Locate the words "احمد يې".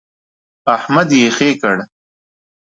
0.75-1.27